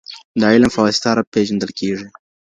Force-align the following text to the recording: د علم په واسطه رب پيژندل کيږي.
د 0.39 0.41
علم 0.53 0.69
په 0.75 0.79
واسطه 0.85 1.09
رب 1.17 1.27
پيژندل 1.33 1.71
کيږي. 1.79 2.07